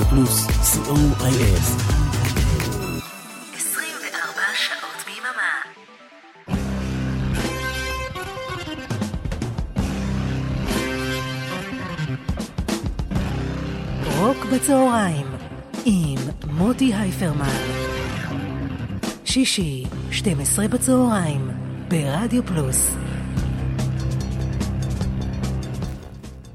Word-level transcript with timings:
רדיו 0.00 0.10
פלוס, 0.10 0.46
co.il. 0.46 1.60
24 3.56 4.42
שעות 4.54 5.04
ביממה. 5.06 5.52
רוק 14.18 14.44
בצהריים 14.44 15.26
עם 15.84 16.18
מוטי 16.50 16.94
הייפרמן. 16.94 17.44
שישי, 19.24 19.84
12 20.10 20.68
בצהריים, 20.68 21.50
ברדיו 21.88 22.46
פלוס. 22.46 22.96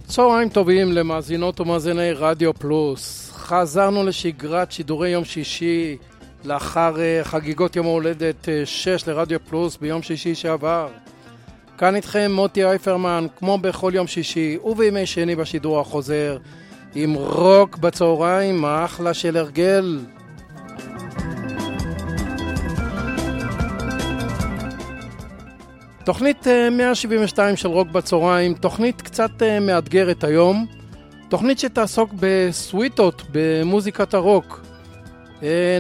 צהריים 0.08 0.50
טובים 0.50 0.92
למאזינות 0.92 1.60
ומאזיני 1.60 2.12
רדיו 2.12 2.54
פלוס. 2.54 3.25
חזרנו 3.46 4.04
לשגרת 4.04 4.72
שידורי 4.72 5.10
יום 5.10 5.26
שישי 5.26 5.98
לאחר 6.46 7.00
אה, 7.00 7.20
חגיגות 7.24 7.76
יום 7.76 7.86
ההולדת 7.86 8.50
6 8.66 9.08
לרדיו 9.08 9.40
פלוס 9.50 9.78
ביום 9.78 10.02
שישי 10.02 10.36
שעבר. 10.36 10.88
כאן 11.78 11.96
איתכם 11.96 12.32
מוטי 12.32 12.64
אייפרמן, 12.64 13.28
כמו 13.36 13.58
בכל 13.58 13.92
יום 13.96 14.08
שישי 14.08 14.58
ובימי 14.64 15.06
שני 15.06 15.36
בשידור 15.36 15.80
החוזר, 15.80 16.38
עם 16.96 17.14
רוק 17.14 17.78
בצהריים, 17.78 18.66
אחלה 18.66 19.14
של 19.14 19.38
הרגל. 19.38 20.00
תוכנית 26.04 26.48
172 26.72 27.56
של 27.56 27.68
רוק 27.68 27.88
בצהריים, 27.88 28.54
תוכנית 28.54 29.02
קצת 29.02 29.32
מאתגרת 29.62 30.24
היום, 30.24 30.66
תוכנית 31.30 31.60
שתעסוק 31.60 32.10
בסוויטות 32.20 33.22
במוזיקת 33.32 34.14
הרוק. 34.14 34.62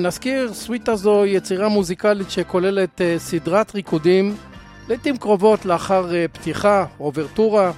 נזכיר, 0.01 0.53
סוויטה 0.53 0.95
זו 0.95 1.25
יצירה 1.25 1.69
מוזיקלית 1.69 2.31
שכוללת 2.31 3.01
סדרת 3.17 3.75
ריקודים, 3.75 4.35
לעיתים 4.89 5.17
קרובות 5.17 5.65
לאחר 5.65 6.05
פתיחה, 6.33 6.85
אוברטורה, 6.99 7.71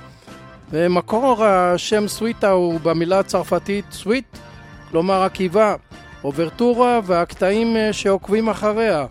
ומקור 0.71 1.45
השם 1.45 2.07
סוויטה 2.07 2.49
הוא 2.49 2.79
במילה 2.83 3.19
הצרפתית 3.19 3.85
סוויט, 3.91 4.37
כלומר 4.91 5.23
עקיבה, 5.23 5.75
אוברטורה 6.23 6.99
והקטעים 7.03 7.75
שעוקבים 7.91 8.49
אחריה. 8.49 9.05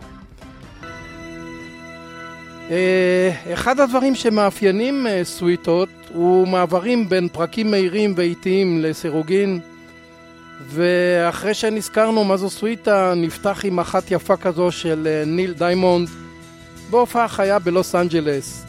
אחד 3.52 3.80
הדברים 3.80 4.14
שמאפיינים 4.14 5.06
סוויטות 5.22 5.88
הוא 6.16 6.48
מעברים 6.48 7.08
בין 7.08 7.28
פרקים 7.28 7.70
מהירים 7.70 8.14
ואיטיים 8.16 8.82
לסירוגין. 8.82 9.60
ואחרי 10.66 11.54
שנזכרנו 11.54 12.24
מה 12.24 12.36
זו 12.36 12.50
סוויטה 12.50 13.14
נפתח 13.16 13.60
עם 13.64 13.80
אחת 13.80 14.10
יפה 14.10 14.36
כזו 14.36 14.72
של 14.72 15.22
ניל 15.26 15.52
דיימונד. 15.52 16.08
בהופעה 16.90 17.28
חיה 17.28 17.58
בלוס 17.58 17.94
אנג'לס. 17.94 18.64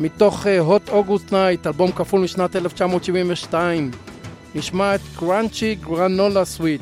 מתוך 0.00 0.46
Hot 0.60 0.88
August 0.88 1.32
Night, 1.32 1.66
אלבום 1.66 1.92
כפול 1.92 2.20
משנת 2.20 2.56
1972 2.56 3.90
נשמע 4.54 4.94
את 4.94 5.00
Crunchy 5.18 5.74
Granola 5.74 6.44
Suite 6.44 6.80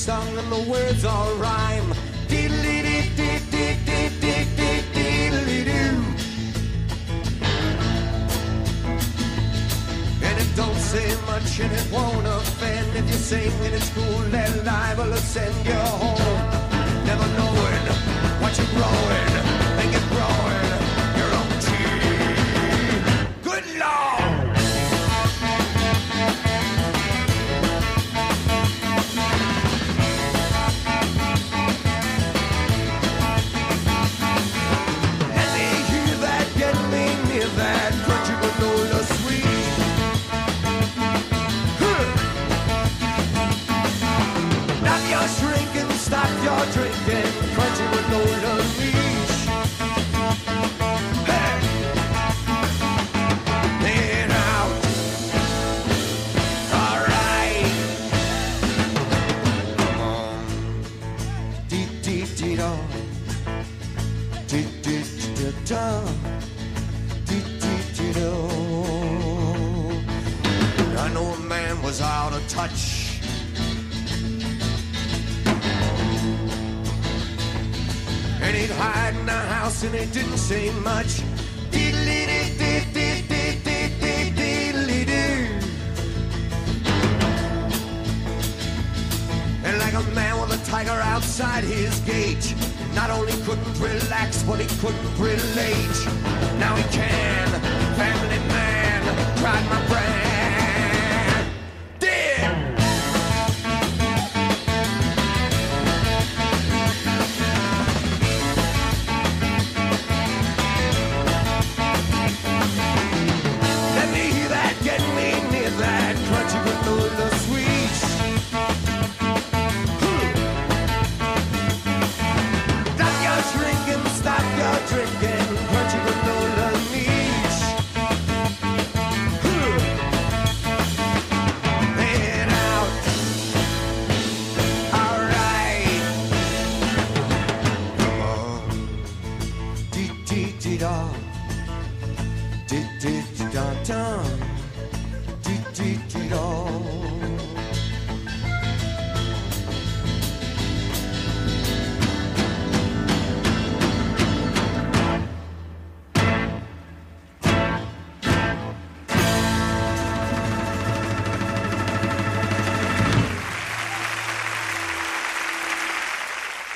song 0.00 0.38
and 0.38 0.50
the 0.50 0.70
words 0.70 1.04
all 1.04 1.34
rhyme. 1.34 1.92
Diddly 2.26 2.80
diddly 4.94 5.60
doo. 5.68 5.96
And 10.26 10.36
it 10.44 10.56
don't 10.56 10.80
say 10.92 11.06
much 11.26 11.60
and 11.60 11.72
it 11.80 11.86
won't 11.92 12.26
offend 12.26 12.96
if 12.96 13.06
you 13.10 13.18
sing 13.30 13.52
it 13.66 13.74
it's 13.74 13.90
cool 13.90 14.29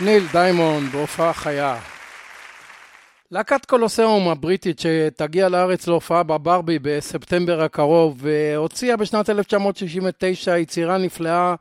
ניל 0.05 0.25
דיימונד 0.33 0.93
בהופעה 0.93 1.33
חיה. 1.33 1.77
להקת 3.31 3.65
קולוסיאום 3.65 4.29
הבריטית 4.29 4.79
שתגיע 4.81 5.49
לארץ 5.49 5.87
להופעה 5.87 6.23
בברבי 6.23 6.79
בספטמבר 6.83 7.63
הקרוב 7.63 8.19
והוציאה 8.21 8.97
בשנת 8.97 9.31
1969 9.31 10.59
יצירה 10.59 10.99
נפלאה 10.99 11.55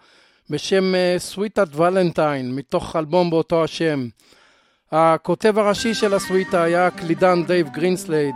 בשם 0.49 0.93
סוויטת 1.17 1.67
ולנטיין 1.75 2.55
מתוך 2.55 2.95
אלבום 2.95 3.29
באותו 3.29 3.63
השם. 3.63 4.07
הכותב 4.91 5.59
הראשי 5.59 5.93
של 5.93 6.13
הסוויטה 6.13 6.63
היה 6.63 6.87
הקלידן 6.87 7.43
דייב 7.43 7.69
גרינסלייד 7.69 8.35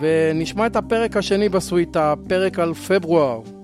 ונשמע 0.00 0.66
את 0.66 0.76
הפרק 0.76 1.16
השני 1.16 1.48
בסוויטה, 1.48 2.14
פרק 2.28 2.58
על 2.58 2.74
פברואר. 2.74 3.55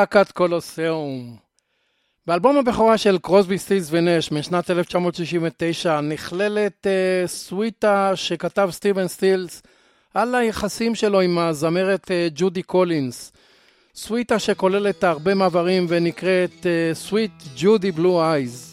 להקת 0.00 0.32
קולוסיאום. 0.32 1.36
באלבום 2.26 2.56
הבכורה 2.56 2.98
של 2.98 3.18
קרוסבי 3.18 3.58
סטילס 3.58 3.88
ונש 3.90 4.32
משנת 4.32 4.70
1969 4.70 6.00
נכללת 6.00 6.86
אה, 6.86 7.28
סוויטה 7.28 8.12
שכתב 8.14 8.68
סטיבן 8.72 9.08
סטילס 9.08 9.62
על 10.14 10.34
היחסים 10.34 10.94
שלו 10.94 11.20
עם 11.20 11.38
הזמרת 11.38 12.04
אה, 12.04 12.32
ג'ודי 12.34 12.62
קולינס. 12.62 13.32
סוויטה 13.94 14.38
שכוללת 14.38 15.04
הרבה 15.04 15.34
מעברים 15.34 15.86
ונקראת 15.88 16.66
Suite 16.92 17.32
Judy 17.56 17.92
Blue 17.92 18.22
Eyes. 18.22 18.72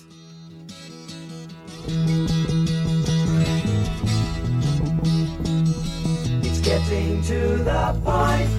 getting 6.70 7.22
to 7.32 7.40
the 7.70 7.84
point 8.06 8.52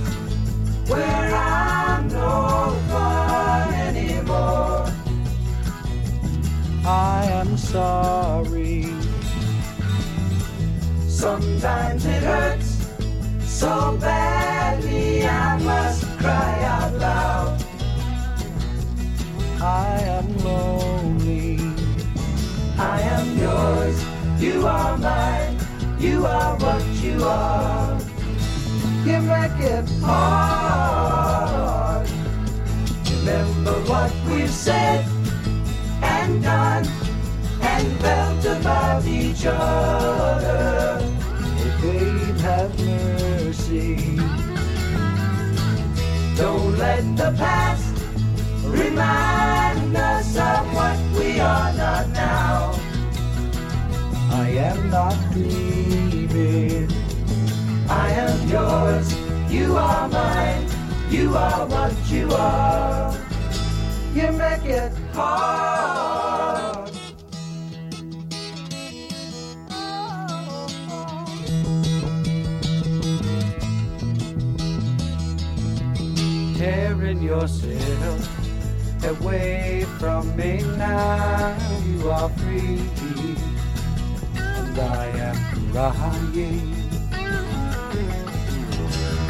where 0.90 1.34
I'm 1.34 1.93
no 2.24 2.76
fun 2.90 3.74
anymore. 3.88 4.86
I 6.84 7.24
am 7.40 7.56
sorry. 7.56 8.86
Sometimes 11.24 12.04
it 12.06 12.22
hurts, 12.22 12.70
so 13.60 13.96
badly 14.00 15.26
I 15.26 15.58
must 15.70 16.02
cry 16.18 16.54
out 16.74 16.92
loud. 17.04 17.64
I 19.60 19.94
am 20.18 20.28
lonely. 20.48 21.58
I 22.94 22.96
am 23.14 23.26
yours. 23.44 23.96
You 24.44 24.66
are 24.66 24.96
mine. 24.98 25.56
You 25.98 26.26
are 26.26 26.54
what 26.62 26.84
you 27.04 27.16
are. 27.24 27.98
You 29.06 29.18
make 29.32 29.60
it 29.74 29.88
hard. 30.02 31.63
Remember 33.24 33.72
what 33.88 34.12
we've 34.28 34.50
said 34.50 35.02
and 36.02 36.42
done 36.42 36.86
and 37.62 38.00
felt 38.00 38.44
about 38.44 39.06
each 39.06 39.46
other. 39.46 40.98
Oh, 41.00 41.78
babe, 41.80 42.36
have 42.40 42.78
mercy. 42.80 44.16
Don't 46.36 46.76
let 46.76 47.16
the 47.16 47.34
past 47.38 47.96
remind 48.66 49.96
us 49.96 50.36
of 50.36 50.74
what 50.74 50.98
we 51.18 51.40
are 51.40 51.72
not 51.72 52.06
now. 52.10 52.78
I 54.32 54.50
am 54.68 54.90
not 54.90 55.16
dreaming. 55.32 56.92
I 57.88 58.10
am 58.10 58.48
yours. 58.48 59.16
You 59.50 59.76
are 59.78 60.08
mine. 60.10 60.73
You 61.14 61.32
are 61.36 61.64
what 61.66 61.94
you 62.10 62.28
are. 62.32 63.14
You 64.14 64.32
make 64.32 64.64
it 64.64 64.92
hard. 65.12 66.90
Tearing 76.56 77.22
yourself 77.22 79.04
away 79.04 79.86
from 80.00 80.34
me 80.36 80.62
now. 80.76 81.56
You 81.86 82.10
are 82.10 82.28
free, 82.30 82.80
and 84.34 84.78
I 84.80 85.06
am 85.30 85.70
crying. 85.70 86.83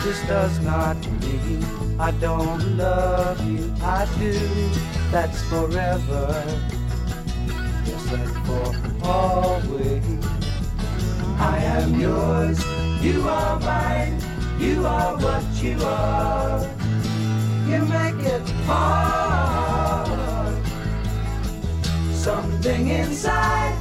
This 0.05 0.21
does 0.29 0.61
not 0.61 0.99
mean 1.23 1.65
I 1.99 2.11
don't 2.21 2.77
love 2.77 3.41
you. 3.49 3.73
I 3.81 4.07
do. 4.19 4.39
That's 5.11 5.41
forever. 5.49 6.45
Yes, 7.87 8.13
and 8.13 8.31
for 8.45 8.67
always. 9.03 10.05
I 11.41 11.57
am 11.57 11.99
yours. 11.99 12.63
You 13.03 13.27
are 13.27 13.59
mine. 13.61 14.21
You 14.61 14.85
are 14.87 15.17
what 15.17 15.45
you 15.63 15.79
are. 15.83 16.69
You 17.67 17.81
make 17.87 18.27
it 18.27 18.47
hard. 18.67 20.11
Something 22.13 22.89
inside 22.89 23.79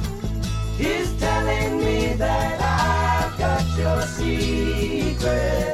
is 0.78 1.12
telling 1.20 1.80
me 1.80 2.14
that 2.14 2.62
I've 2.62 3.38
got 3.38 3.76
your 3.76 4.00
secret. 4.06 5.73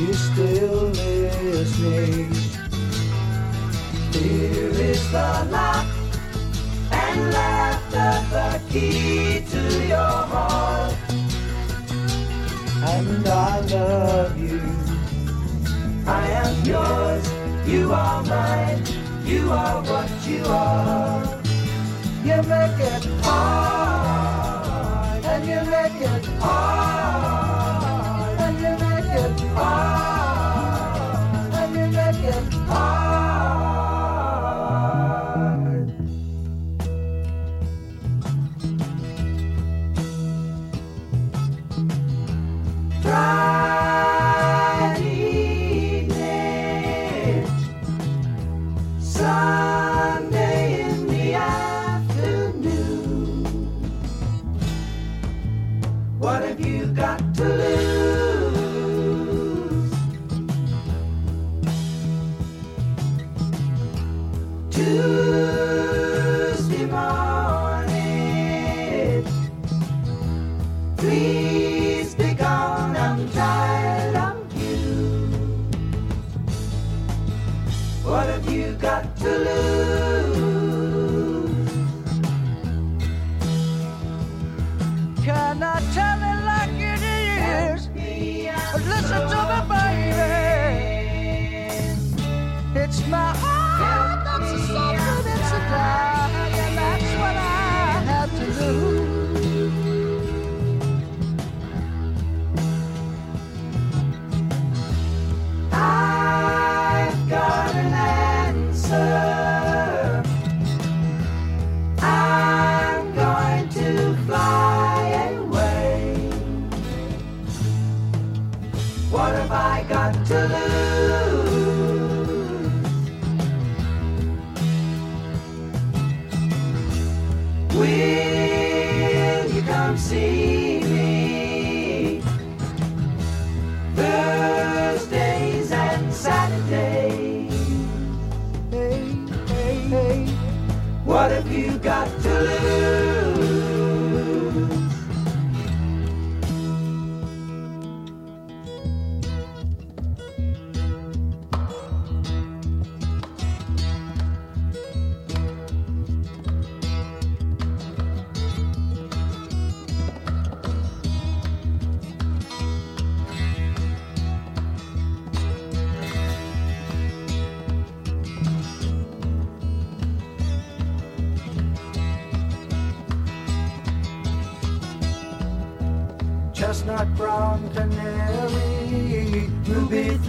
You 0.00 0.14
still 0.14 0.88
miss 0.88 1.78
me? 1.78 2.24
Here 4.14 4.70
is 4.88 5.02
the 5.12 5.46
lock 5.50 5.86
and 6.90 7.30
laughter, 7.34 8.14
the 8.32 8.62
key 8.70 9.44
to 9.50 9.62
your 9.86 10.16
heart. 10.32 10.94
And 12.82 13.28
I 13.28 13.60
love 13.60 14.38
you. 14.40 14.62
I 16.06 16.30
am 16.44 16.64
yours, 16.64 17.28
you 17.66 17.92
are 17.92 18.22
mine, 18.22 18.82
you 19.26 19.52
are 19.52 19.82
what 19.82 20.10
you 20.26 20.42
are. 20.46 21.22
You 22.24 22.42
make 22.48 22.80
it 22.94 23.04
hard, 23.22 25.24
and 25.26 25.46
you 25.46 25.60
make 25.70 26.00
it 26.00 26.24
hard, 26.40 26.89
you. 64.90 65.59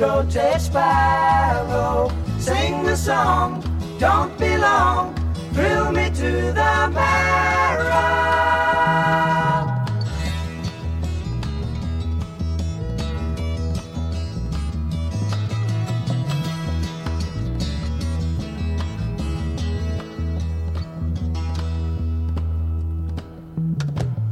protest 0.01 0.65
sparrow. 0.65 2.11
Sing 2.39 2.81
the 2.83 2.95
song, 2.95 3.61
don't 3.99 4.35
be 4.39 4.57
long, 4.57 5.13
thrill 5.53 5.91
me 5.91 6.09
to 6.09 6.31
the 6.59 6.89
marrow. 6.91 8.31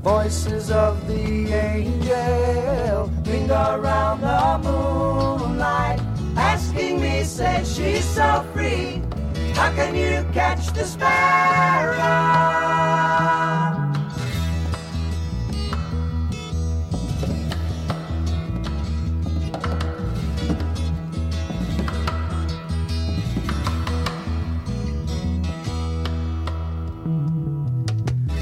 Voices 0.01 0.71
of 0.71 1.07
the 1.07 1.53
angel 1.53 3.11
linger 3.23 3.65
around 3.77 4.21
the 4.21 4.67
moon 4.67 5.48
moonlight, 5.59 5.99
asking 6.37 7.01
me, 7.01 7.23
said 7.23 7.67
she's 7.67 8.05
so 8.05 8.45
free. 8.53 9.01
How 9.53 9.71
can 9.73 9.93
you 9.95 10.25
catch 10.33 10.71
the 10.73 10.85
sparrow? 10.85 11.97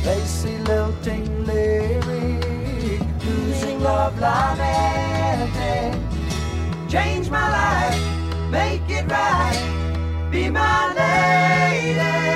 lacy 0.05 0.57
lilting 0.59 1.45
lyric, 1.45 3.01
losing 3.25 3.81
love 3.81 4.17
lamented. 4.21 4.86
Change 7.27 7.33
my 7.33 7.49
life, 7.49 8.49
make 8.49 8.89
it 8.89 9.11
right, 9.11 10.29
be 10.31 10.49
my 10.49 10.93
lady. 10.95 12.26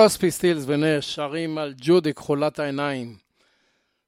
קרוספי, 0.00 0.30
סטילס 0.30 0.64
ונש 0.66 1.14
שרים 1.14 1.58
על 1.58 1.74
ג'ודי 1.76 2.14
כחולת 2.14 2.58
העיניים. 2.58 3.14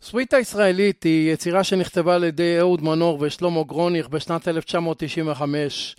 סוויטה 0.02 0.38
ישראלית 0.38 1.02
היא 1.02 1.32
יצירה 1.32 1.64
שנכתבה 1.64 2.14
על 2.14 2.24
ידי 2.24 2.58
אהוד 2.58 2.82
מנור 2.82 3.18
ושלמה 3.20 3.62
גרוניך 3.62 4.08
בשנת 4.08 4.48
1995. 4.48 5.96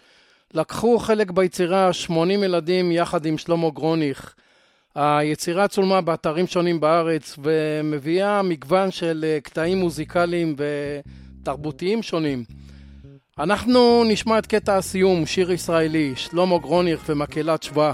לקחו 0.53 0.99
חלק 0.99 1.31
ביצירה 1.31 1.93
80 1.93 2.43
ילדים 2.43 2.91
יחד 2.91 3.25
עם 3.25 3.37
שלמה 3.37 3.69
גרוניך. 3.69 4.33
היצירה 4.95 5.67
צולמה 5.67 6.01
באתרים 6.01 6.47
שונים 6.47 6.79
בארץ 6.79 7.35
ומביאה 7.43 8.41
מגוון 8.41 8.91
של 8.91 9.25
אה, 9.27 9.39
קטעים 9.43 9.77
מוזיקליים 9.77 10.55
ותרבותיים 11.41 12.03
שונים. 12.03 12.43
אנחנו 13.39 14.03
נשמע 14.03 14.39
את 14.39 14.45
קטע 14.45 14.77
הסיום, 14.77 15.25
שיר 15.25 15.51
ישראלי, 15.51 16.13
שלמה 16.15 16.57
גרוניך 16.57 17.03
ומקהלת 17.09 17.63
שבא. 17.63 17.93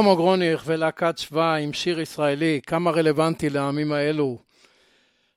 שלמה 0.00 0.14
גרוניך 0.14 0.62
ולהקת 0.66 1.18
שבא 1.18 1.56
עם 1.56 1.72
שיר 1.72 2.00
ישראלי, 2.00 2.60
כמה 2.66 2.90
רלוונטי 2.90 3.50
לימים 3.50 3.92
האלו. 3.92 4.38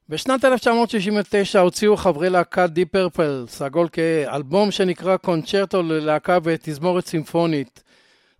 בשנת 0.09 0.45
1969 0.45 1.59
הוציאו 1.59 1.97
חברי 1.97 2.29
להקת 2.29 2.69
דיפ 2.69 2.85
פרפל, 2.85 3.45
סגול 3.47 3.87
כהה, 3.91 4.31
אלבום 4.31 4.71
שנקרא 4.71 5.17
קונצ'רטו 5.17 5.83
ללהקה 5.83 6.37
ותזמורת 6.43 7.07
סימפונית. 7.07 7.83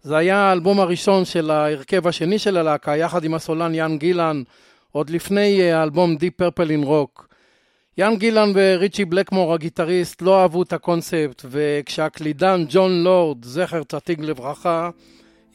זה 0.02 0.18
היה 0.18 0.38
האלבום 0.38 0.80
הראשון 0.80 1.26
של 1.26 1.52
ההרכב 1.52 2.08
השני 2.08 2.40
של 2.40 2.58
הלהקה, 2.58 2.98
יחד 2.98 3.24
עם 3.24 3.34
הסולן 3.34 3.76
יאן 3.76 3.98
גילן, 3.98 4.44
עוד 4.92 5.10
לפני 5.10 5.62
אה, 5.62 5.80
האלבום 5.80 6.16
Deep 6.16 6.30
Purple 6.30 6.72
in 6.72 6.84
Rock. 6.84 7.28
יאן 7.98 8.16
גילן 8.16 8.52
וריצ'י 8.56 9.06
בלקמור 9.06 9.54
הגיטריסט 9.54 10.22
לא 10.22 10.42
אהבו 10.42 10.64
את 10.64 10.74
הקונספט, 10.74 11.46
וכשהקלידן 11.50 12.66
ג'ון 12.70 13.04
לורד, 13.04 13.46
זכר 13.46 13.84
צדיק 13.84 14.20
לברכה, 14.20 14.90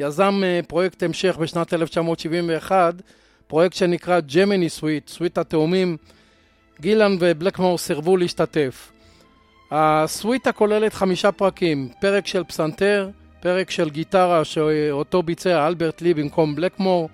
יזם 0.01 0.41
אה, 0.45 0.61
פרויקט 0.69 1.03
המשך 1.03 1.37
בשנת 1.41 1.75
1971, 1.75 2.95
פרויקט 3.47 3.77
שנקרא 3.77 4.21
ג'מיני 4.21 4.69
סוויט, 4.69 5.09
סוויט 5.09 5.39
התאומים, 5.39 5.97
גילן 6.81 7.17
ובלקמור 7.21 7.79
סירבו 7.79 8.17
להשתתף. 8.17 8.93
הסוויטה 9.71 10.53
כוללת 10.53 10.95
חמישה 10.95 11.33
פרקים, 11.33 11.89
פרק 12.01 12.27
של 12.27 12.45
פסנתר, 12.45 13.11
פרק 13.41 13.71
של 13.71 13.91
גיטרה 13.91 14.45
שאותו 14.45 15.23
ביצע 15.23 15.67
אלברט 15.67 16.03
לי 16.03 16.15
במקום 16.15 16.55
בלקמור, 16.55 17.09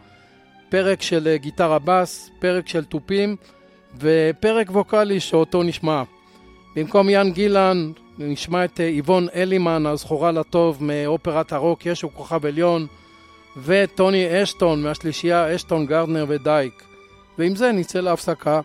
פרק 0.69 1.03
של 1.03 1.29
אה, 1.29 1.37
גיטרה 1.37 1.79
בס, 1.79 2.31
פרק 2.39 2.69
של 2.69 2.85
תופים 2.85 3.37
ופרק 4.01 4.71
ווקאלי 4.71 5.21
שאותו 5.21 5.63
נשמע. 5.63 6.03
במקום 6.77 7.09
יאן 7.09 7.33
גילן 7.33 7.93
נשמע 8.19 8.65
את 8.65 8.81
אה, 8.81 8.87
איבון 8.87 9.29
אלימן, 9.35 9.87
הזכורה 9.87 10.33
לטוב 10.33 10.85
מאופרת 10.85 11.53
הרוק 11.53 11.87
ישו 11.87 12.15
כוכב 12.15 12.47
עליון, 12.47 12.87
וטוני 13.57 14.43
אשטון 14.43 14.83
מהשלישייה 14.83 15.55
אשטון 15.55 15.87
גרדנר 15.87 16.25
ודייק. 16.29 16.83
ועם 17.39 17.57
זה 17.57 17.73
נצא 17.73 18.01
להפסקה. 18.01 18.61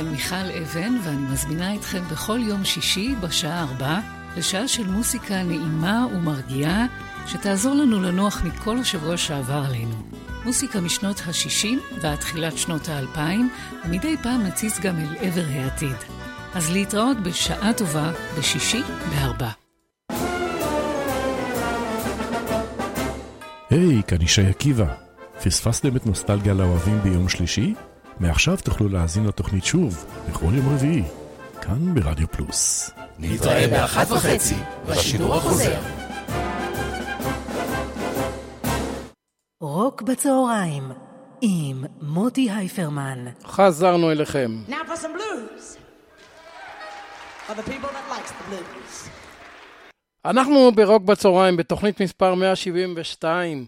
כאן 0.00 0.08
מיכל 0.08 0.50
אבן, 0.62 0.96
ואני 1.04 1.32
מזמינה 1.32 1.74
אתכם 1.74 2.02
בכל 2.10 2.38
יום 2.42 2.64
שישי 2.64 3.14
בשעה 3.20 3.62
ארבע 3.62 3.98
לשעה 4.36 4.68
של 4.68 4.86
מוסיקה 4.86 5.42
נעימה 5.42 6.06
ומרגיעה, 6.14 6.86
שתעזור 7.26 7.74
לנו 7.74 8.02
לנוח 8.02 8.42
מכל 8.44 8.78
השבוע 8.78 9.16
שעבר 9.16 9.62
עלינו. 9.68 9.94
מוסיקה 10.44 10.80
משנות 10.80 11.20
ה-60 11.26 12.00
ועד 12.02 12.18
תחילת 12.18 12.58
שנות 12.58 12.88
ה-2000, 12.88 13.18
ומדי 13.84 14.16
פעם 14.22 14.42
נציץ 14.42 14.80
גם 14.80 14.96
אל 14.98 15.16
עבר 15.20 15.44
העתיד. 15.50 15.96
אז 16.54 16.70
להתראות 16.70 17.16
בשעה 17.20 17.72
טובה 17.72 18.12
בשישי 18.38 18.82
בארבע. 19.10 19.50
היי, 23.70 24.02
כאן 24.06 24.22
ישי 24.22 24.46
עקיבא. 24.46 24.94
פספסתם 25.44 25.96
את 25.96 26.06
נוסטלגיה 26.06 26.54
לאוהבים 26.54 27.00
ביום 27.02 27.28
שלישי? 27.28 27.74
מעכשיו 28.20 28.56
תוכלו 28.64 28.88
להאזין 28.88 29.26
לתוכנית 29.26 29.64
שוב, 29.64 30.06
בכל 30.28 30.46
יום 30.54 30.74
רביעי, 30.74 31.02
כאן 31.62 31.94
ברדיו 31.94 32.28
פלוס. 32.28 32.90
נתראה 33.18 33.68
באחת 33.68 34.10
וחצי, 34.10 34.54
בשידור 34.88 35.34
החוזר. 35.34 35.80
רוק 39.60 40.02
בצהריים 40.02 40.92
עם 41.40 41.84
מוטי 42.02 42.50
הייפרמן. 42.50 43.24
חזרנו 43.44 44.10
אליכם. 44.10 44.62
Now 44.68 44.72
for 44.72 44.96
some 44.96 45.16
blues. 45.16 45.78
For 47.48 47.54
the 47.54 47.70
people 47.70 47.88
that 47.88 48.06
likes 48.10 48.30
the 48.30 48.50
blues. 48.50 49.08
אנחנו 50.24 50.72
ברוק 50.74 51.02
בצהריים, 51.02 51.56
בתוכנית 51.56 52.00
מספר 52.02 52.34
172, 52.34 53.66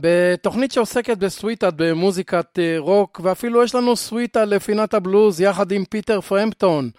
בתוכנית 0.00 0.72
שעוסקת 0.72 1.18
בסוויטה, 1.18 1.68
במוזיקת 1.76 2.58
אה, 2.58 2.74
רוק, 2.78 3.20
ואפילו 3.24 3.64
יש 3.64 3.74
לנו 3.74 3.96
סוויטה 3.96 4.44
לפינת 4.44 4.94
הבלוז 4.94 5.40
יחד 5.40 5.72
עם 5.72 5.84
פיטר 5.84 6.20
פרמפטון, 6.20 6.90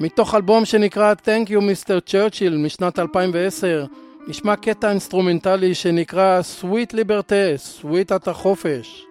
מתוך 0.00 0.34
אלבום 0.34 0.64
שנקרא 0.64 1.14
Thank 1.14 1.48
You 1.48 1.58
Mr. 1.58 2.10
Churchill 2.10 2.56
משנת 2.58 2.98
2010, 2.98 3.86
נשמע 4.28 4.56
קטע 4.56 4.90
אינסטרומנטלי 4.90 5.74
שנקרא 5.74 6.40
Suite 6.60 6.92
Liberté, 6.94 7.56
סוויטת 7.56 8.28
החופש. 8.28 9.05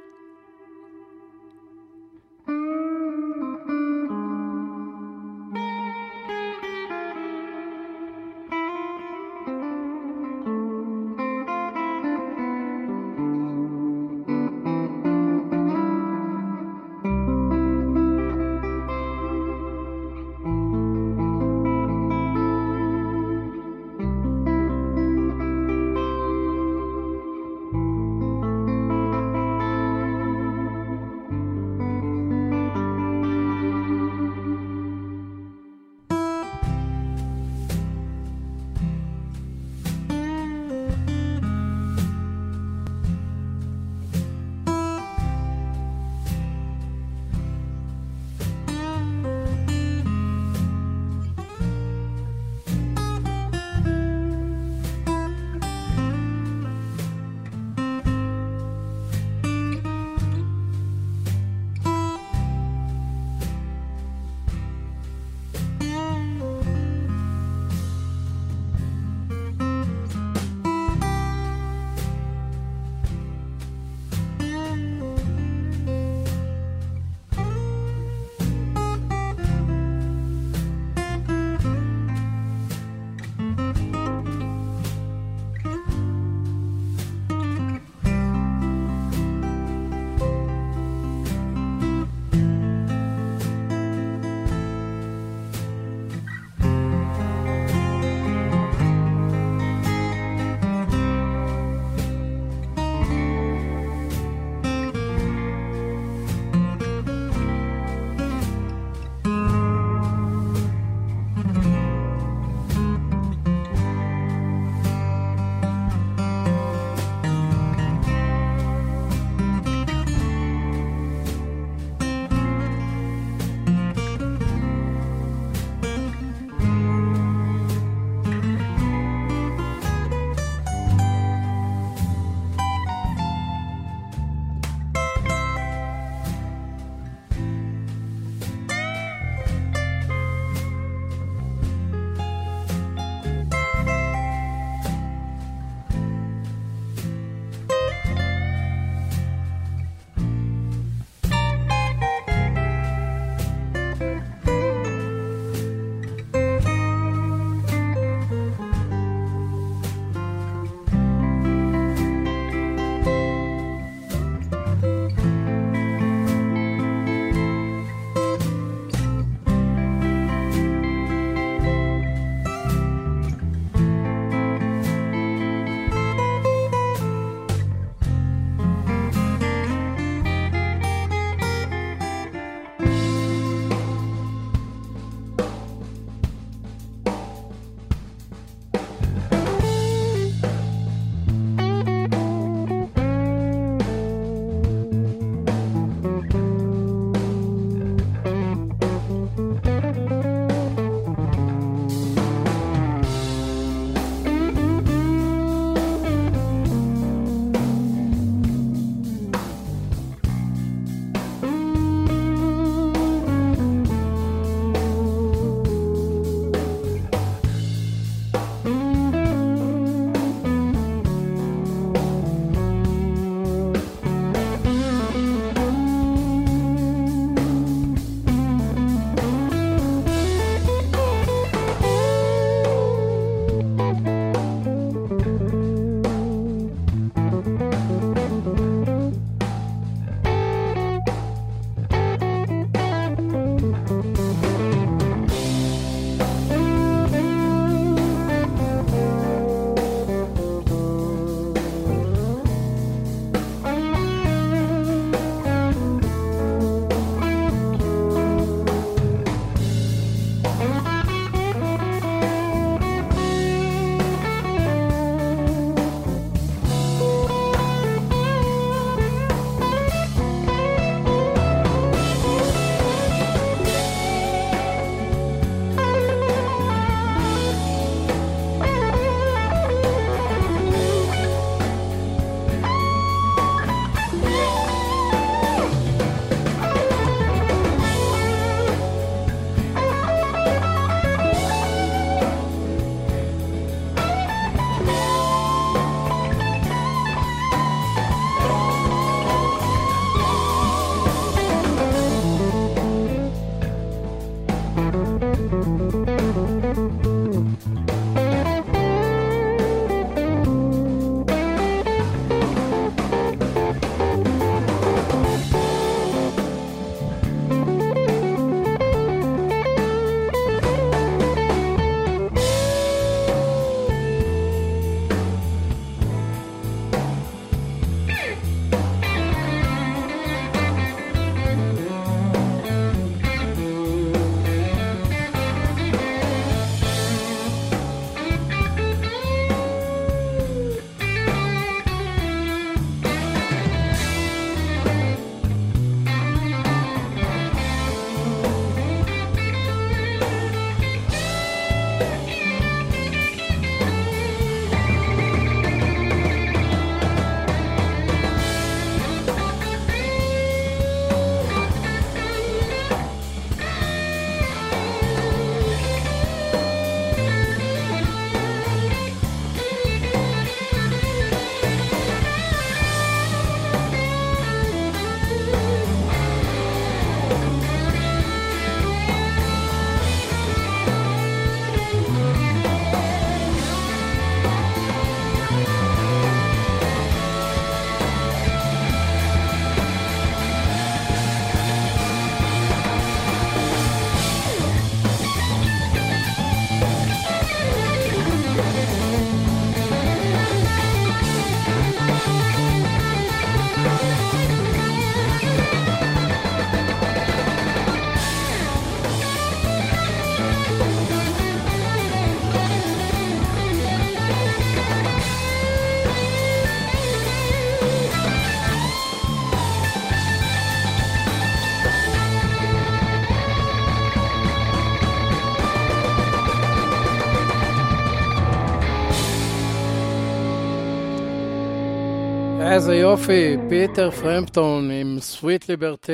יופי, 433.15 433.57
פיטר 433.69 434.11
פרמפטון 434.11 434.91
עם 434.91 435.17
סוויט 435.19 435.69
ליברטה, 435.69 436.13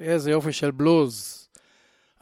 איזה 0.00 0.30
יופי 0.30 0.52
של 0.52 0.70
בלוז. 0.70 1.46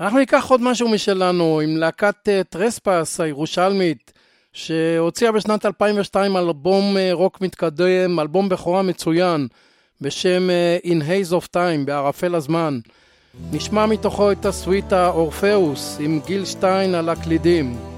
אנחנו 0.01 0.19
ניקח 0.19 0.51
עוד 0.51 0.61
משהו 0.61 0.89
משלנו 0.89 1.61
עם 1.61 1.77
להקת 1.77 2.29
אה, 2.29 2.45
Trespass 2.45 3.21
הירושלמית, 3.21 4.13
שהוציאה 4.53 5.33
בשנת 5.33 5.67
2002 5.67 6.37
אלבום 6.37 6.97
אה, 6.97 7.11
רוק 7.13 7.41
מתקדם, 7.41 8.21
אלבום 8.21 8.49
בכורה 8.49 8.83
מצוין, 8.83 9.49
בשם 10.01 10.51
אה, 10.51 10.79
In 10.85 11.03
Haze 11.03 11.33
of 11.33 11.47
Time, 11.57 11.87
בערפל 11.87 12.35
הזמן. 12.35 12.79
נשמע 13.53 13.87
מתוכו 13.87 14.33
את 14.33 14.47
הסוויטה 14.47 15.09
אורפאוס 15.09 15.97
עם 16.01 16.21
גיל 16.27 16.45
שטיין 16.45 16.95
על 16.95 17.09
הקלידים. 17.09 17.94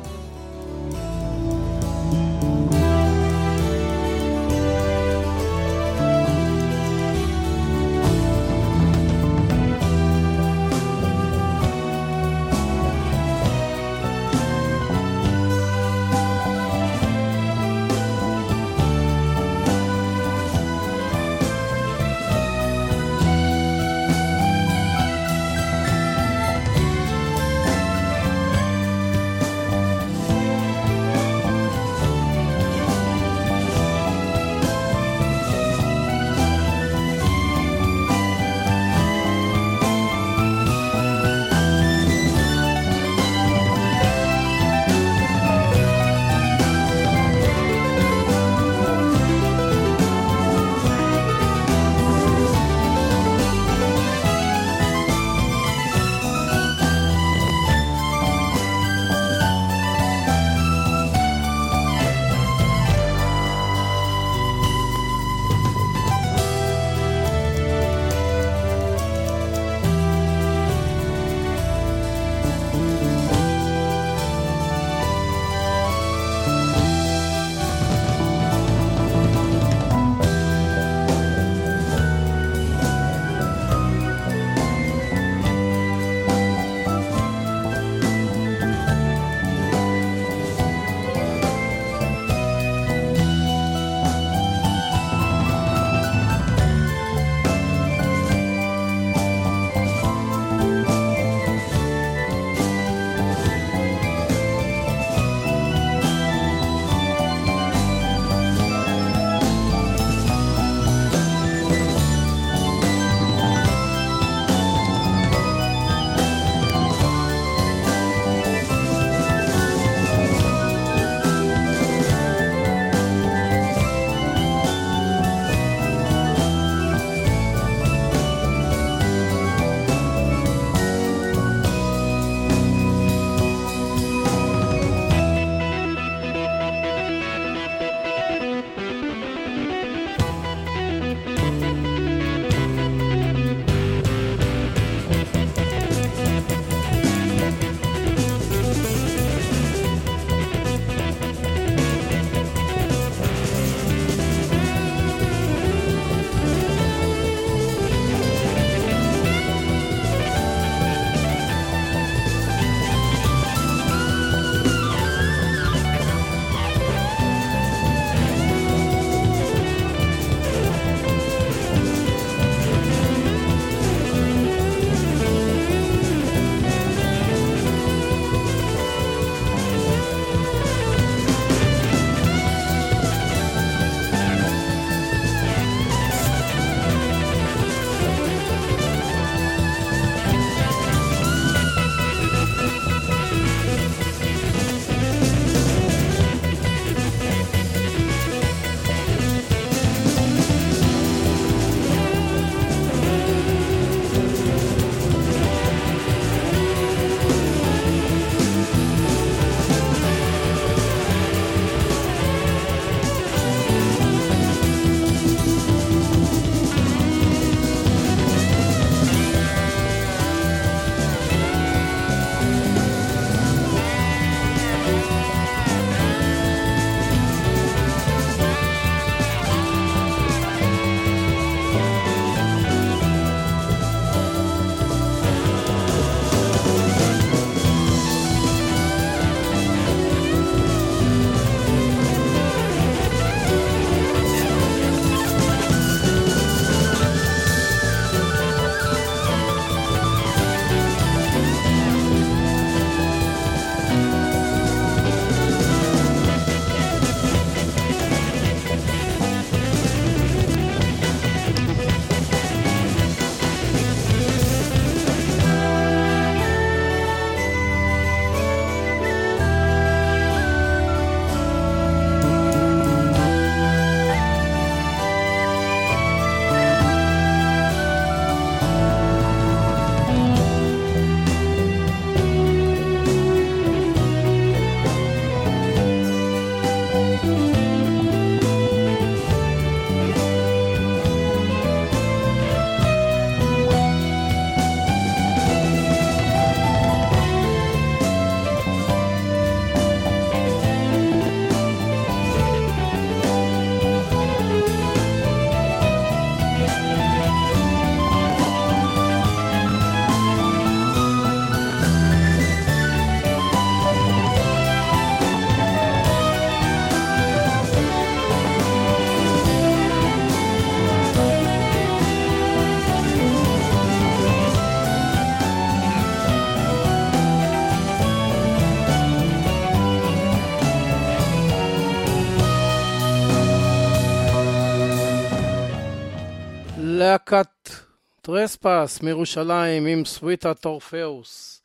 Trespass 338.27 339.03
מירושלים 339.03 339.87
עם 339.87 340.05
סוויטה 340.05 340.55
אורפאוס. 340.55 341.63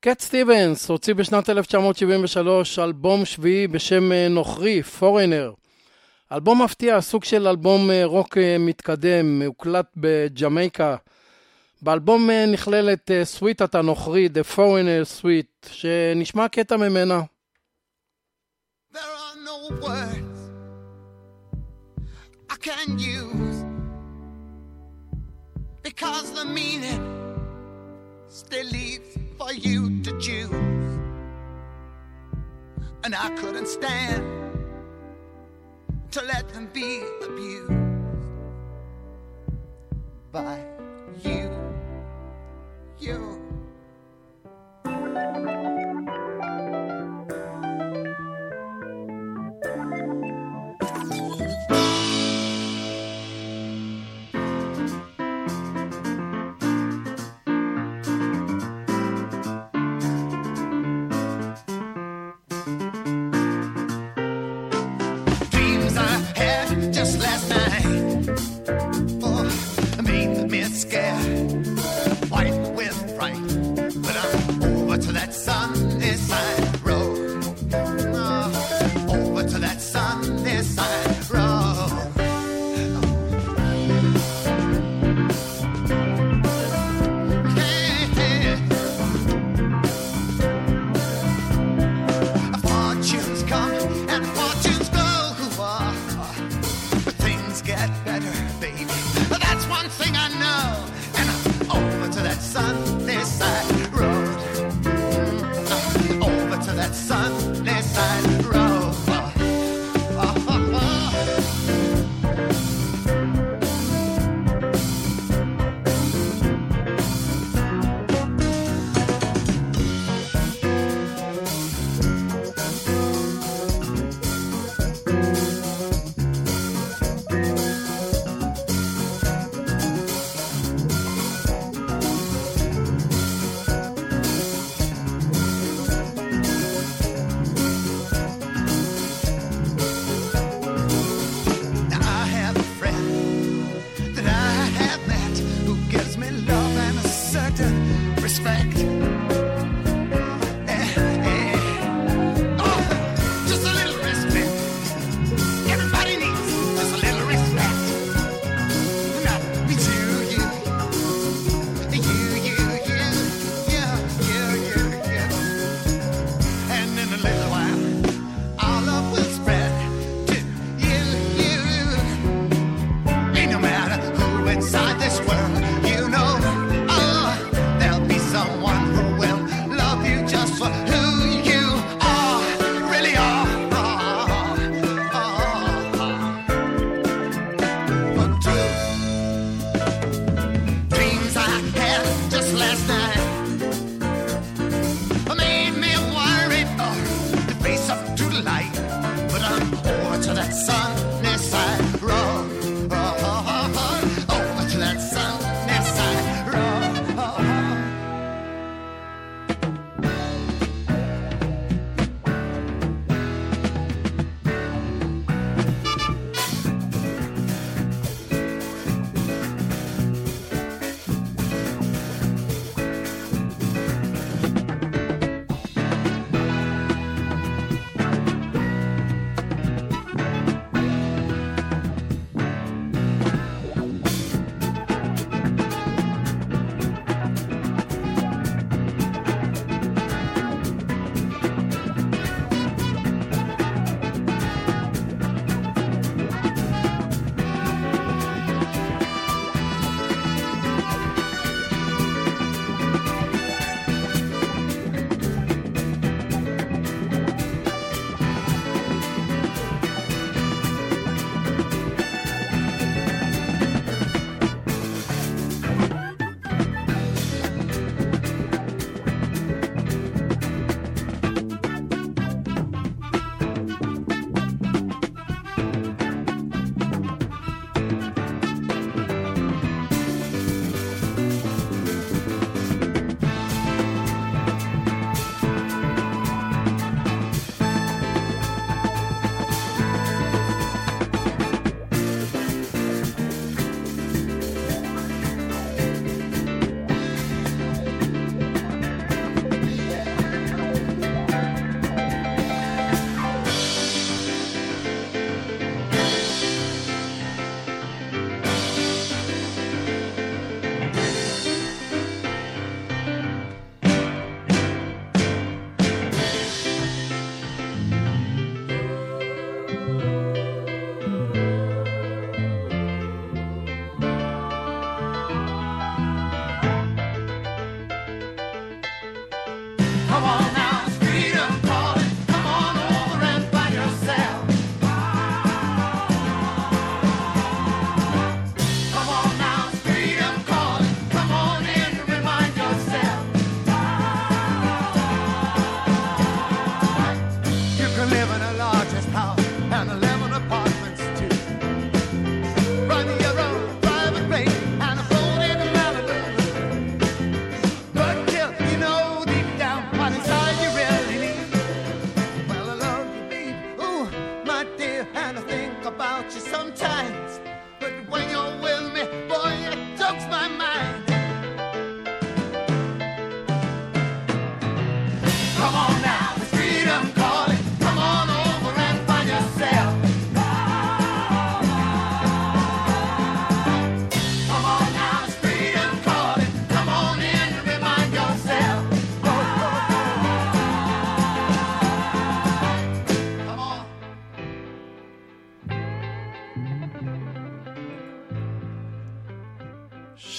קט 0.00 0.20
סטיבנס 0.20 0.88
הוציא 0.88 1.14
בשנת 1.14 1.50
1973 1.50 2.78
אלבום 2.78 3.24
שביעי 3.24 3.66
בשם 3.66 4.12
אה, 4.12 4.28
נוכרי, 4.28 4.82
Foreigner. 4.82 5.52
אלבום 6.32 6.62
מפתיע, 6.62 7.00
סוג 7.00 7.24
של 7.24 7.48
אלבום 7.48 7.90
אה, 7.90 8.04
רוק 8.04 8.38
אה, 8.38 8.56
מתקדם, 8.58 9.42
הוקלט 9.42 9.86
בג'מייקה. 9.96 10.96
באלבום 11.82 12.30
נכללת 12.30 13.10
סוויטת 13.24 13.74
הנוכרי, 13.74 14.28
The 14.34 14.56
Foreigner 14.56 15.20
Suite, 15.22 15.68
שנשמע 15.72 16.48
קטע 16.48 16.76
ממנה. 16.76 17.20
There 18.92 18.98
are 18.98 19.36
no 19.44 19.84
words 19.84 20.40
I 22.50 22.56
can 22.66 22.98
use 22.98 23.53
because 25.84 26.32
the 26.32 26.46
meaning 26.46 27.38
still 28.26 28.66
leaves 28.66 29.16
for 29.38 29.52
you 29.52 30.02
to 30.02 30.18
choose. 30.18 30.50
And 33.04 33.14
I 33.14 33.28
couldn't 33.36 33.68
stand 33.68 34.24
to 36.10 36.22
let 36.22 36.48
them 36.48 36.70
be 36.72 37.02
abused 37.22 37.70
by 40.32 40.58
you. 41.22 41.50
You. 42.98 43.44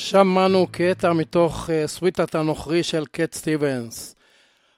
שמענו 0.05 0.67
קטע 0.71 1.13
מתוך 1.13 1.69
אה, 1.69 1.87
סוויטת 1.87 2.35
הנוכרי 2.35 2.83
של 2.83 3.05
קט 3.11 3.33
סטיבנס. 3.33 4.15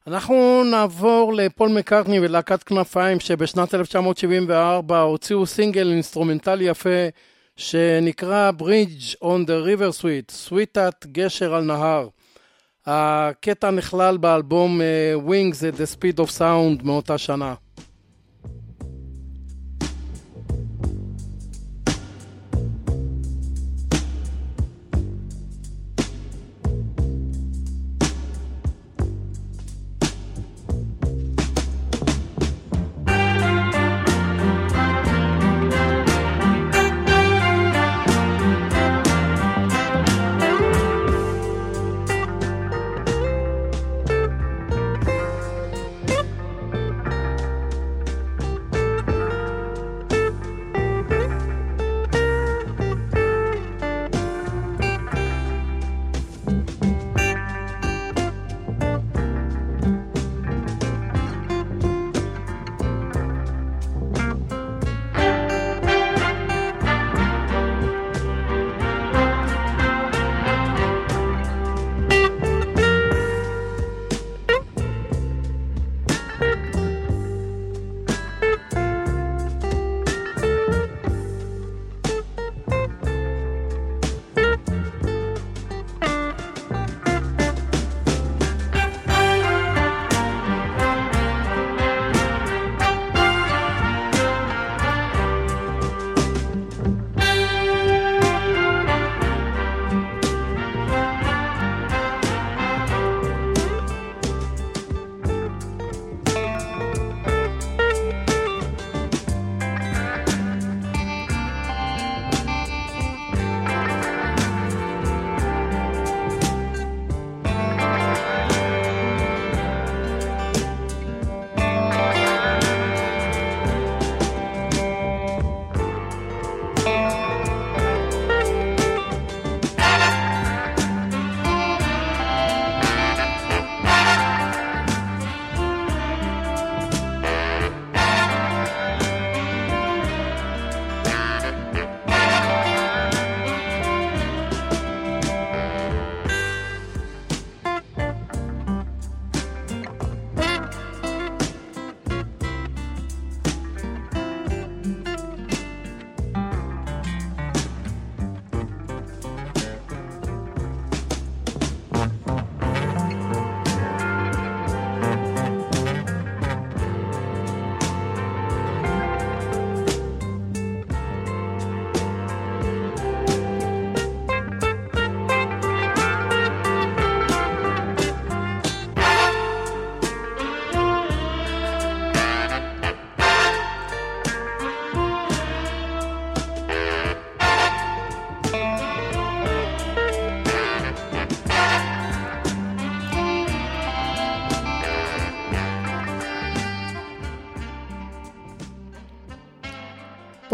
אנחנו 0.08 0.64
נעבור 0.72 1.34
לפול 1.34 1.70
מקארטני 1.70 2.20
ולהקת 2.20 2.64
כנפיים 2.64 3.20
שבשנת 3.20 3.76
1974 3.76 5.02
הוציאו 5.02 5.46
סינגל 5.46 5.92
אינסטרומנטלי 5.92 6.64
יפה 6.64 7.08
שנקרא 7.56 8.52
Bridge 8.60 9.16
on 9.24 9.48
the 9.48 9.66
River 9.68 10.02
Suite, 10.02 10.32
סוויטת 10.32 11.06
גשר 11.12 11.56
על 11.56 11.64
נהר. 11.64 12.08
הקטע 12.86 13.72
נכלל 13.72 14.18
באלבום 14.18 14.82
אה, 14.82 15.14
Wings 15.28 15.56
at 15.56 15.80
the 15.80 15.96
Speed 15.96 16.20
of 16.20 16.40
Sound 16.40 16.84
מאותה 16.84 17.18
שנה. 17.18 17.54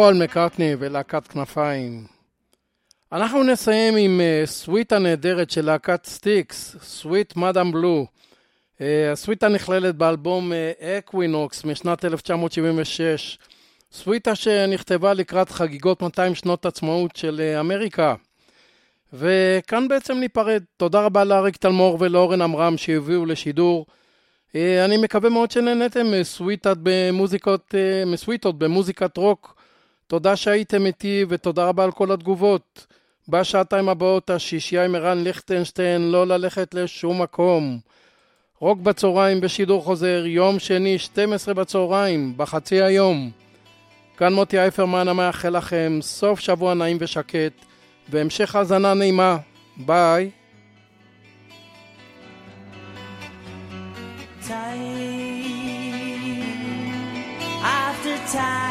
פול 0.03 0.13
מקארטני 0.13 0.75
ולהקת 0.79 1.27
כנפיים. 1.27 2.05
אנחנו 3.11 3.43
נסיים 3.43 3.95
עם 3.95 4.21
uh, 4.21 4.47
סוויטה 4.47 4.99
נהדרת 4.99 5.51
של 5.51 5.65
להקת 5.65 6.05
סטיקס, 6.05 6.75
Suite 6.81 7.35
Madame 7.35 7.71
Blue. 7.71 8.05
Uh, 8.77 8.81
הסוויטה 9.11 9.47
נכללת 9.47 9.95
באלבום 9.95 10.51
Equinox 10.79 11.61
uh, 11.61 11.67
משנת 11.67 12.05
1976. 12.05 13.37
סוויטה 13.91 14.35
שנכתבה 14.35 15.13
לקראת 15.13 15.49
חגיגות 15.49 16.01
200 16.01 16.35
שנות 16.35 16.65
עצמאות 16.65 17.15
של 17.15 17.55
אמריקה. 17.59 18.15
וכאן 19.13 19.87
בעצם 19.87 20.17
ניפרד. 20.17 20.63
תודה 20.77 21.01
רבה 21.01 21.23
לאריק 21.23 21.57
תלמור 21.57 21.97
ולאורן 21.99 22.41
עמרם 22.41 22.77
שהביאו 22.77 23.25
לשידור. 23.25 23.85
אני 24.55 24.97
מקווה 24.97 25.29
מאוד 25.29 25.51
שנהנתם 25.51 26.05
מסוויטות 28.05 28.57
במוזיקת 28.57 29.17
רוק. 29.17 29.62
תודה 30.07 30.35
שהייתם 30.35 30.85
איתי 30.85 31.25
ותודה 31.29 31.65
רבה 31.65 31.83
על 31.83 31.91
כל 31.91 32.11
התגובות. 32.11 32.87
בשעתיים 33.29 33.89
הבאות 33.89 34.29
השישייה 34.29 34.85
עם 34.85 34.95
ערן 34.95 35.23
ליכטנשטיין 35.23 36.11
לא 36.11 36.27
ללכת 36.27 36.73
לשום 36.73 37.21
מקום. 37.21 37.79
רוק 38.59 38.79
בצהריים 38.79 39.41
בשידור 39.41 39.83
חוזר, 39.83 40.23
יום 40.25 40.59
שני 40.59 40.99
12 40.99 41.53
בצהריים, 41.53 42.33
בחצי 42.37 42.81
היום. 42.81 43.31
כאן 44.17 44.33
מוטי 44.33 44.59
אייפרמן 44.59 45.07
המאחל 45.07 45.57
לכם 45.57 45.99
סוף 46.01 46.39
שבוע 46.39 46.73
נעים 46.73 46.97
ושקט 46.99 47.53
והמשך 48.09 48.55
האזנה 48.55 48.93
נעימה. 48.93 49.37
ביי. 49.77 50.29
time 54.47 55.23
after 57.63 58.17
time. 58.33 58.62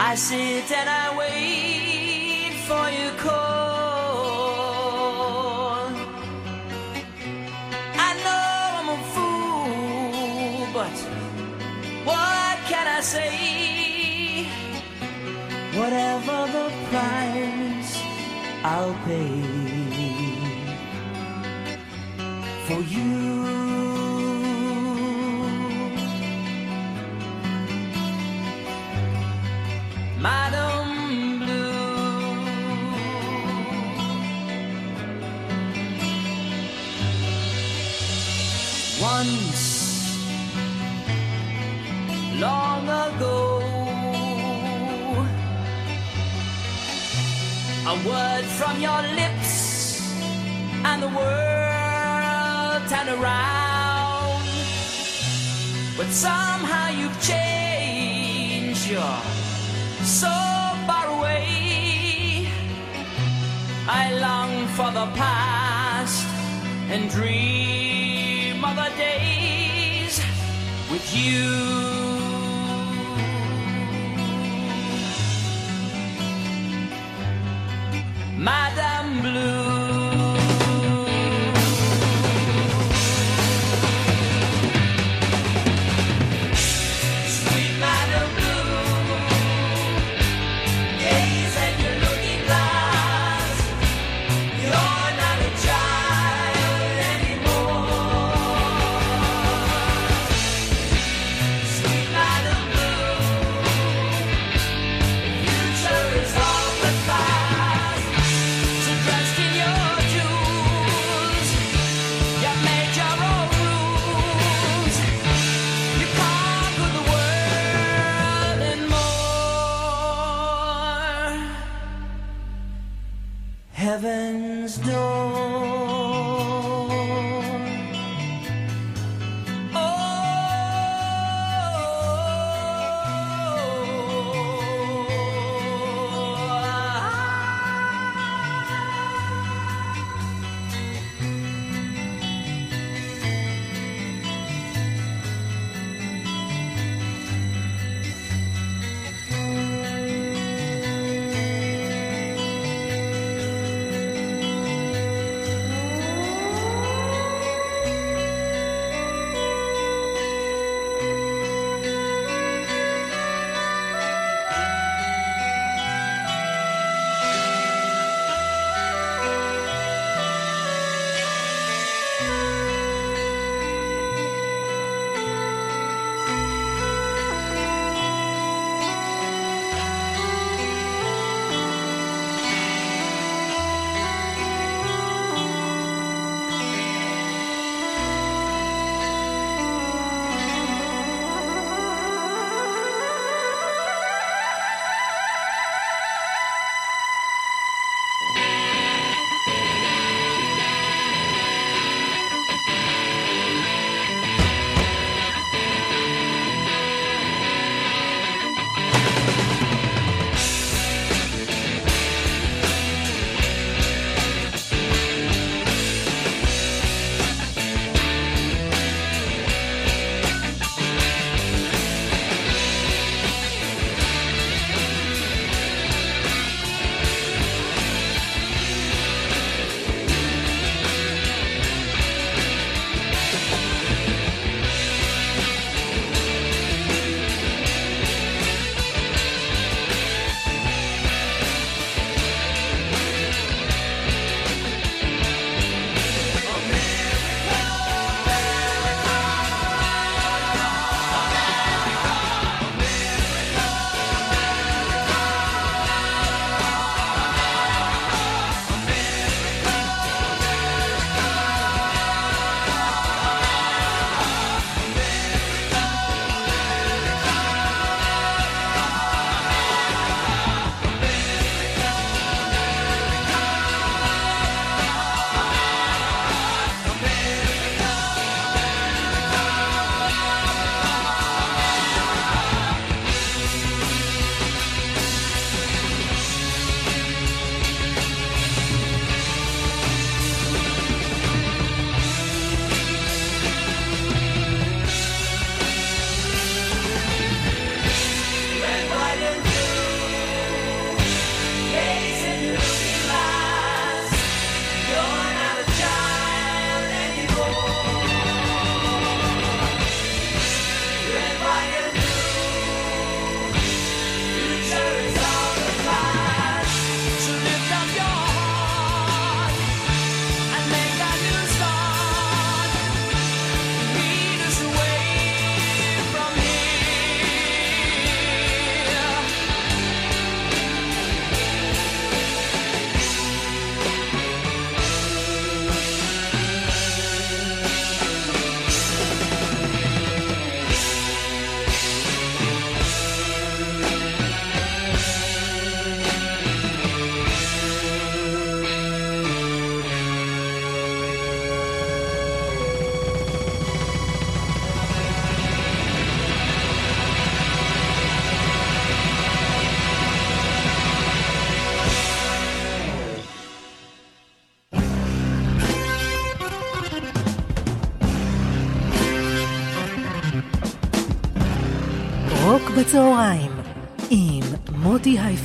I 0.00 0.14
sit 0.14 0.70
and 0.70 0.88
I 0.88 1.16
wait 1.18 2.54
for 2.68 2.88
your 2.88 3.12
call. 3.14 4.28
I 8.06 8.10
know 8.24 8.46
I'm 8.78 8.88
a 8.94 8.98
fool, 9.12 10.66
but 10.72 10.96
what 12.06 12.58
can 12.70 12.86
I 12.86 13.00
say? 13.00 14.46
Whatever 15.76 16.46
the 16.56 16.70
price, 16.90 17.92
I'll 18.62 18.94
pay 19.04 19.42
for 22.68 22.80
you. 22.82 23.57
Madame 30.20 31.38
Blue. 31.38 31.68
Once, 39.00 40.18
long 42.40 42.82
ago, 42.82 43.62
a 47.86 47.94
word 48.08 48.44
from 48.44 48.80
your 48.80 49.02
lips, 49.14 50.02
and 50.84 51.00
the 51.00 51.08
world 51.08 52.82
turned 52.88 53.10
around. 53.10 54.42
But 55.96 56.08
somehow 56.08 56.88
you've 56.90 57.22
changed 57.22 58.90
your 58.90 59.47
so 60.08 60.26
far 60.86 61.06
away. 61.18 62.48
I 63.86 64.14
long 64.18 64.66
for 64.68 64.90
the 64.90 65.06
past 65.14 66.26
and 66.88 67.10
dream 67.10 68.64
of 68.64 68.74
the 68.74 68.90
days 68.96 70.18
with 70.90 71.14
you. 71.14 71.87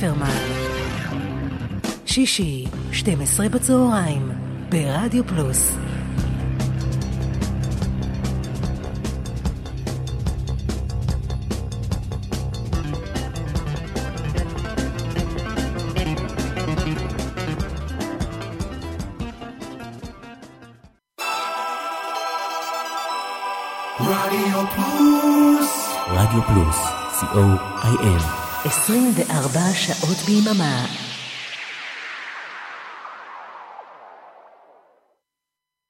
הייפרמן. 0.04 0.26
שישי, 2.06 2.64
12 2.92 3.48
בצהריים, 3.48 4.30
ברדיו 4.68 5.26
פלוס. 5.26 5.76
רדיו 24.00 24.64
פלוס. 24.74 25.94
רדיו 26.08 26.42
פלוס, 26.42 26.78
co.il. 27.20 28.43
24 28.64 29.60
שעות 29.74 30.16
ביממה. 30.26 30.86